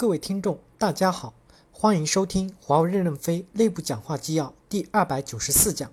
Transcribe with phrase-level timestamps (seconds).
[0.00, 1.34] 各位听众，大家好，
[1.70, 5.92] 欢迎收听华为任正非内部讲话纪要第二百九十四讲，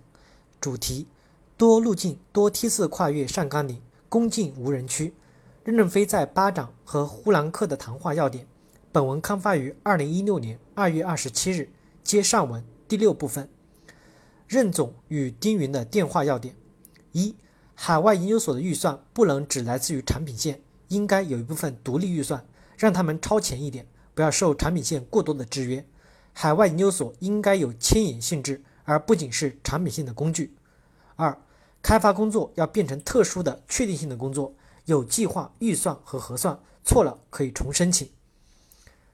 [0.62, 1.08] 主题：
[1.58, 5.14] 多路径、多梯次跨越上甘岭，攻进无人区。
[5.66, 8.48] 任正非在巴掌和呼兰克的谈话要点。
[8.94, 11.70] 本文刊发于二零一六年二月二十七日，
[12.02, 13.50] 接上文第六部分。
[14.48, 16.56] 任总与丁云的电话要点：
[17.12, 17.36] 一、
[17.76, 22.46] 海外研究所的预算不能只来自于产品线，应该有一部分独立预算，
[22.78, 23.86] 让他们超前一点。
[24.18, 25.86] 不要受产品线过多的制约，
[26.34, 30.56] 海外研究所应该有牵引性质，而不仅是产品性的工具。
[31.16, 31.40] 二、
[31.84, 38.10] 开发工作要变成特殊的确定性的工作，有计划、预算和核算，错了可以重申请。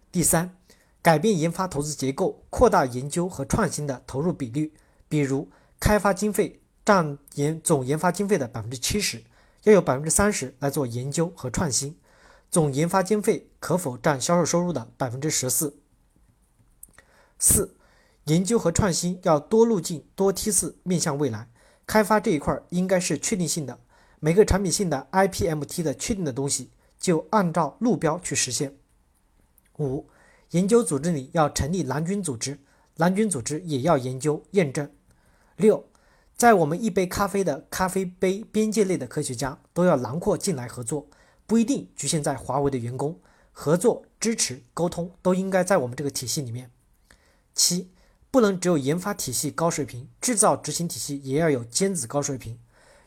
[0.09, 0.55] 第三，
[1.01, 4.71] 改变研发投资结构，扩大研究和创新的投入比率，
[5.09, 5.49] 比如
[5.81, 9.21] 开发经费占研总研发经费的百分之七十，
[9.63, 11.93] 要有百分之三十来做研究和创新。
[12.53, 15.79] 总研发经费可否占销售收入的百分之十四？
[17.39, 17.75] 四、
[18.25, 21.49] 研究和创新要多路径、多梯次面向未来。
[21.87, 23.79] 开发这一块应该是确定性的，
[24.19, 26.69] 每个产品性的 IPMT 的确定的东西，
[26.99, 28.77] 就按照路标去实现。
[29.79, 30.07] 五、
[30.51, 32.59] 研究组织里要成立蓝军组织，
[32.97, 34.91] 蓝军组织也要研究验证。
[35.55, 35.89] 六、
[36.37, 41.07] 在我们一杯咖啡的咖啡杯边界内的科学家都要囊括进来合作。
[41.45, 43.19] 不一定局限在华为的员工
[43.51, 46.71] 合作、支持、沟通都应该在我们这个体系里面。
[47.53, 47.91] 七，
[48.31, 52.57] 不能只有研发体系高水平，制造执行体系也要有尖子高水平。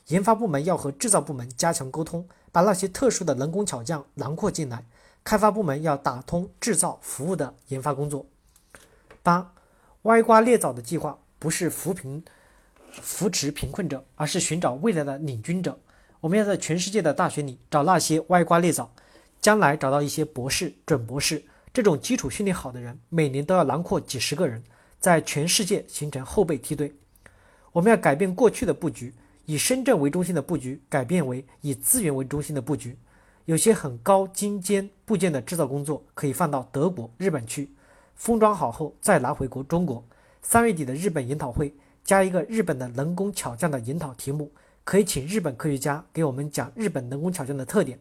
[0.08, 4.84] 研发部门要和制造部门加强沟通，把那些特殊的人工巧匠囊括进来。
[5.24, 8.24] 开发部门要打通制造服务的研发工作。
[9.24, 9.52] 八，
[10.02, 12.24] 歪瓜裂枣的计划不是扶贫、
[12.92, 15.80] 扶持贫困者，而是寻找未来的领军者。
[16.20, 18.90] 我们要在全世界的大学里找那些歪瓜裂枣，
[19.40, 24.62] 将来找到一些博士、准博士这种基础训练好的人，每年都要囊括几十个人，
[24.98, 26.92] 在全世界形成后备梯队。
[27.72, 29.14] 我们要改变过去的布局，
[29.44, 32.96] 以深圳为中心的布局改变为以资源为中心的布局。
[33.44, 37.70] 有些很高精尖部件的制造工作可以放到德国、日本去，
[38.14, 40.02] 封装好后再拿回国中国。
[40.42, 44.50] 三月底的日本研讨会加一个日本的人工巧匠的研讨题目。
[44.86, 47.98] 可以请日本科学家给我们讲日本人工巧匠的特点，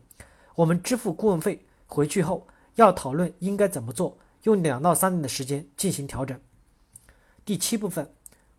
[0.54, 6.40] 我们支付顾问费，回去后要讨论应该怎么做，用两到三年的时间进行调整。
[7.44, 8.08] 第七部分，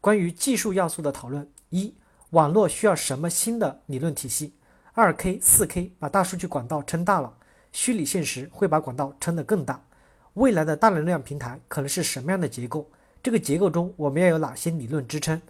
[0.01, 1.95] 关于技术要素的讨论：一、
[2.31, 4.55] 网络需要什么新的理论体系？
[4.95, 7.33] 二 K、四 K 把大数据管道撑大了，
[7.71, 9.81] 虚拟现实会把管道撑得更大。
[10.35, 12.91] 未来的大能量平台可能是什么样的结构？
[13.23, 15.41] 这个结构中我们要有哪些理论支撑？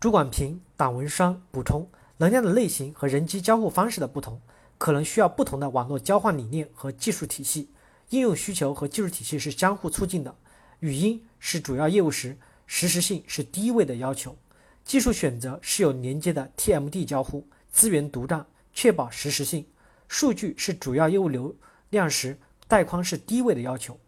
[0.00, 4.40] 朱广平、党文双补充：能量的类型和人机交互方式的不同，
[4.78, 7.68] 可能需要不同的网络交换理念和技术体系。
[8.10, 10.32] 应用需求和技术体系是相互促进的。
[10.78, 14.36] 语音是主要业务时，实时性是第一位的要求。
[14.84, 19.66] 技术选择是有连接的 TMD 交互，资源独占，确保实时性。
[20.06, 21.56] 数据是主要业务流
[21.90, 22.38] 量时，
[22.68, 23.98] 带宽是第一位的要求。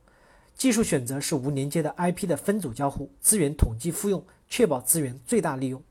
[0.54, 4.24] 技术选择是无连接的 IP 的分组交互，资源统计复用。
[4.48, 5.82] 确保资源最大利用，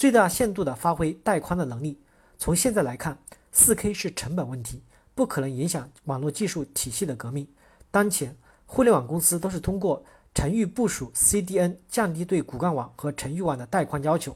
[0.00, 2.00] 最大限度地发挥带宽的能力。
[2.38, 3.18] 从现在来看
[3.52, 4.82] ，4K 是成本问题，
[5.14, 7.46] 不可能影响网络技术体系的革命。
[7.90, 8.34] 当前，
[8.64, 10.02] 互联网公司都是通过
[10.34, 14.34] 程域部署 CDN 降低对骨干网和程域网的带宽要求。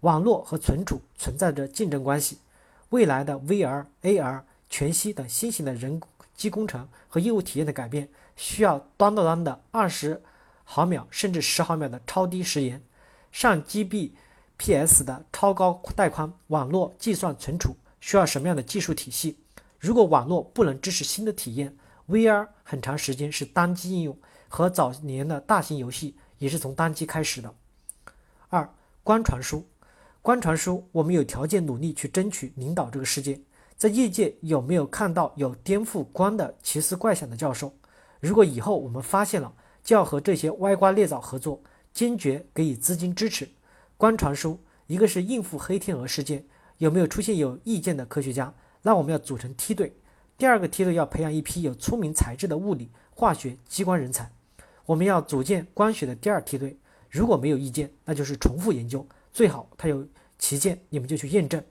[0.00, 2.38] 网络和存储存在着竞争关系。
[2.88, 6.00] 未来的 VR、AR、全息等新型的人
[6.34, 10.22] 机工程和业务体验的改变，需要端到端的二十
[10.64, 12.82] 毫秒甚至十毫秒的超低时延。
[13.30, 14.12] 上 GB
[14.56, 15.04] P.S.
[15.04, 19.36] 的超高带宽网络计算存储需要什么样的技术体系？
[19.78, 21.76] 如果网络不能支持新的体验
[22.08, 24.16] ，VR 很长时间是单机应用，
[24.48, 27.54] 和早年的大型游戏也是从单机开始的。
[28.48, 28.72] 二、
[29.02, 29.66] 光传输，
[30.22, 33.40] 光传输，我们有条件努力去争取领导这个世界。
[33.76, 37.74] 在业界有没有看到有颠覆光的奇思怪想的教授？
[38.20, 39.52] 如果以后我们发现了，
[39.82, 41.60] 就要和这些歪瓜裂枣合作。
[41.92, 43.48] 坚决给予资金支持。
[44.04, 46.44] 光传输，一个是应付黑天鹅事件，
[46.76, 48.52] 有没有出现有意见的科学家？
[48.82, 49.96] 那我们要组成梯队。
[50.36, 54.30] 第二个梯队要培养一批有聪明才智的物理、化学、激光人才。
[54.84, 56.78] 我们要组建光学的第二梯队。
[57.08, 60.06] 如果没有意见，那就是重复研究，最好它有
[60.38, 61.64] 旗舰，你们就去验证。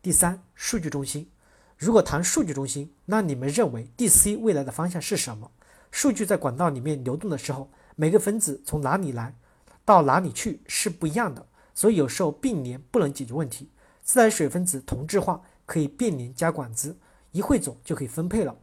[0.00, 1.28] 第三，数据中心。
[1.76, 5.50] 如果谈数据中心，那你们认为 DC 未来的方向是什么？
[5.90, 7.70] 数据在管道里面流动的时候。
[7.94, 9.34] 每个分子从哪里来，
[9.84, 13.70] 到哪里去是不一样的，所以有时候并联不能解决问题。
[14.02, 16.96] 自来水分子同质化可以变联加管子，
[17.30, 18.56] 一汇总就可以分配了。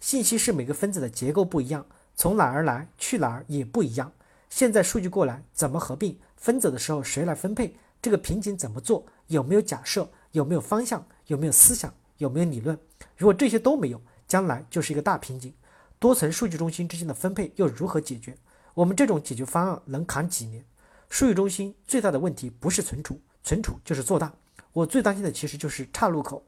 [0.00, 4.12] 信息是每个分子的结构不一样，从哪儿来去哪儿也不一样。
[4.50, 7.76] 现在数据过来怎么合并分子的时候谁来分配？
[8.02, 9.06] 这个瓶颈怎么做？
[9.28, 10.10] 有没有假设？
[10.32, 11.06] 有没有方向？
[11.28, 11.94] 有没有思想？
[12.18, 12.78] 有没有理论？
[13.16, 15.54] 如果这些都没有，将来就是一个大瓶颈。
[15.98, 18.36] 多层数据中心之间的分配又如何解决？
[18.74, 20.64] 我们这种解决方案能扛几年？
[21.10, 24.32] 数据中心最大的问题不是存储，存储就是做大。
[24.72, 26.42] 我最担心的其实就是岔路口。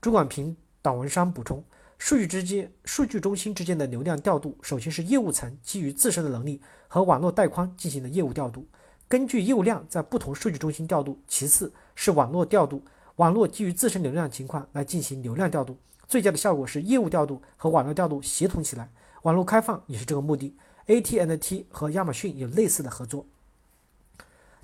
[0.00, 1.64] 朱广平党文商补充：
[1.96, 8.66] 数据之间、数据中心之间的流量调度，首先是业务层基于自身的能力和网络带宽进行的业务调度，
[9.08, 12.84] 根据业务量在不同数据中心调度；其次是网络调度，
[13.16, 15.78] 网络基于自身流量情况来进行流量调度。
[16.06, 18.90] 最佳的效果是业务调度和网络调度协同起来，
[19.22, 20.54] 网络开放也是这个目的。
[20.86, 23.26] AT&T 和亚马逊有类似的合作。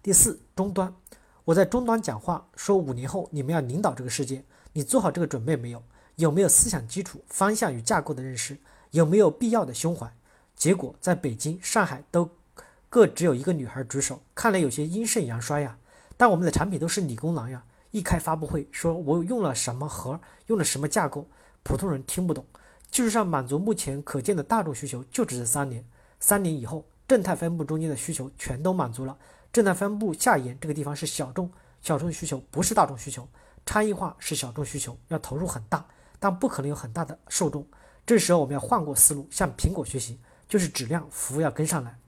[0.03, 0.95] 第四，终端。
[1.45, 5.83] 我在终端讲话说，五年后你们要领导这个世界，你做好这个准备没有？
[6.17, 8.59] 有没有思想基础、方向与架构的认识？
[8.91, 10.13] 有没有必要的胸怀？
[10.57, 12.29] 结果在北京、上海都
[12.91, 15.79] 各只有一个女孩举手，看来有些阴盛阳衰呀。
[16.17, 21.29] 但我们的产品都是理工男呀，一开发布会说我用了什么核，用了什么架构，
[21.63, 22.45] 普通人听不懂。
[22.91, 25.85] 技术上满足目前可见的大众需求就只是三年，
[26.21, 29.17] 三年以后正态分布中间的需求全都满足了。
[29.53, 31.51] 正态分布下沿这个地方是小众，
[31.81, 33.27] 小众需求不是大众需求，
[33.65, 35.87] 差异化是小众需求，要投入很大，
[36.19, 37.67] 但不可能有很大的受众。
[38.05, 40.19] 这时候我们要换过思路，向苹果学习，
[40.49, 41.99] 就是质量服务要跟上来。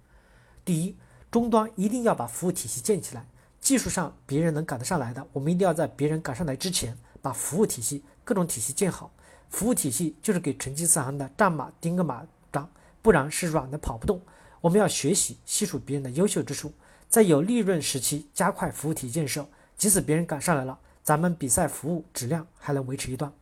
[0.65, 0.97] 第一，
[1.31, 3.27] 终端一定要把服务体系建起来，
[3.61, 9.11] 技术上别人能赶得上来的，我们一定要在别人赶上来之前，把服务体系各种体系建好。
[9.49, 12.71] 服务体系就是给成吉思汗的战马钉个马掌，
[13.03, 14.21] 不然是软的跑不动。
[14.61, 16.73] 我们要学习吸取别人的优秀之处。
[17.09, 19.45] 在有利润时期加快服务体建设，
[19.77, 23.33] 即使别人赶上来了，咱们比赛服务质量还能维持一段。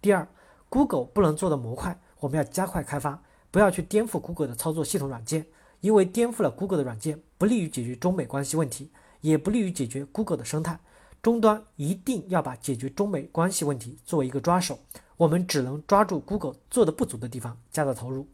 [0.00, 0.26] 第二
[0.68, 3.22] ，Google 不能做的模块，我们要加快开发，
[3.52, 5.46] 不要去颠覆 Google 的操作系统软件，
[5.80, 10.80] 因为颠覆了 Google 的软件，不利于解决中美关系问题，也不利于解决 Google 的生态。
[11.22, 14.76] 终端一定要把解决中美关系问题作为一个抓手，
[15.16, 18.26] 我们只能抓住 Google 做的不足的地方，加大投入。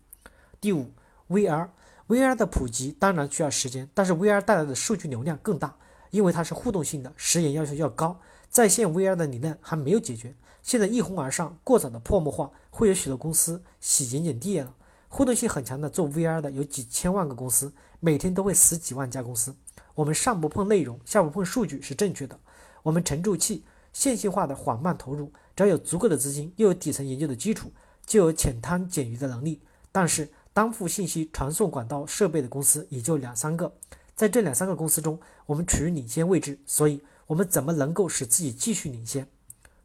[0.61, 0.91] 第五
[1.29, 1.69] ，VR。
[2.09, 5.77] VR 的普及当然需要时间，但是 VR 带来的数据流量更大，
[6.11, 8.19] 因为它是互动性的，时延要求要高。
[8.49, 14.75] 在线 VR 的理论还没有解决，现在一哄而上，过早的泡沫化，会有许多公司洗盐碱地了。
[15.09, 17.71] 互动性很强的做 VR 的有几千万个公司，
[18.01, 19.55] 每天都会死几万家公司。
[19.95, 22.41] 我们上不碰内容，下不碰数据是正确的。
[22.83, 23.63] 我们沉住气，
[23.93, 27.71] 线性化的缓慢投入，只要有足够的资金，又有底层研究的基础，
[28.07, 29.61] 就有浅滩减鱼的能力。
[29.93, 30.27] 但是。
[30.59, 33.73] 担负信息传送管道设备的公司也就两三个，
[34.17, 35.17] 在这两三个公司中，
[35.47, 39.25] 我们处于领先位置，所以我们怎么能够使自己继续领先？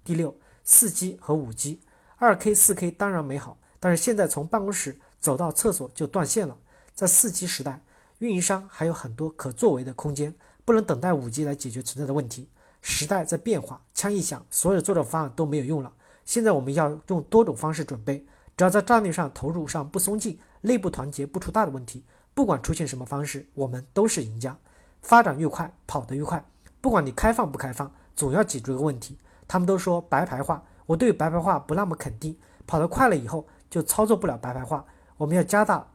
[0.04, 1.80] 第六，四 G 和五 G，
[2.18, 6.58] 二 K、四 K 当然美好，但是现在从办公室走到厕所就断线了。
[6.96, 7.80] 在四 G 时代，
[8.18, 10.34] 运营商还有很多可作为的空间，
[10.66, 12.50] 不能等待五 G 来解决存在的问题。
[12.82, 15.94] 时代在变化，枪一响，所有做的方案都没有用了。
[16.26, 18.26] 现在我们要用多种方式准备，
[18.58, 20.40] 只要在战略上投入上不松劲。
[20.64, 24.58] 内部团结不出大的问题，不管出现什么方式，我们都是赢家。
[25.02, 26.44] 发展越快，跑得越快。
[26.80, 29.18] 不管你开放不开放，总要解决个问题。
[29.48, 32.38] 他们都说白牌化，我对白牌化不那么肯定。
[32.66, 34.86] 跑得快了以后，就操作不了白牌化。
[35.18, 35.86] 我们要加大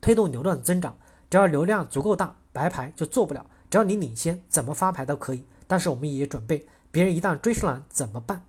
[0.00, 0.96] 推动流量增长，
[1.28, 3.44] 只要流量足够大，白牌就做不了。
[3.68, 5.44] 只要你领先，怎么发牌都可以。
[5.66, 8.44] 但是我们也准备，别人一旦追上来怎么办？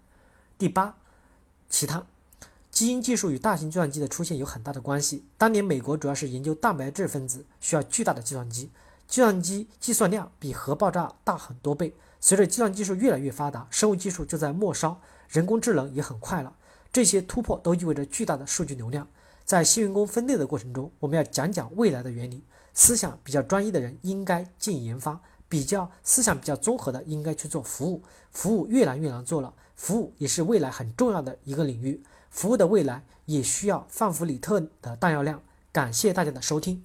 [0.59, 0.95] 第八，
[1.67, 2.05] 其他。
[2.77, 5.25] 基因技术与大型计算机的出现有很大的关系。
[5.35, 8.69] 当年美国主要是研究蛋白质分子，需要巨大的计算机，
[9.07, 11.95] 计算机计算量比核爆炸大很多倍。
[12.19, 16.55] 随着计算技术越来越发达，生物技术就在末梢，人工智能也很快了。
[16.93, 19.07] 这些突破都意味着巨大的数据流量。
[19.43, 22.43] 在新员工分类的过程中，我们要讲讲未来的原理。
[22.75, 25.19] 思想比较专一的人应该进研发，
[25.49, 28.03] 比较思想比较综合的应该去做服务。
[28.29, 32.03] 服务越来越难做了，服务也是未来很重要的一个领域。
[32.37, 35.41] 服务的未来也需要范弗里特的弹药量。
[35.71, 36.83] 感谢大家的收听。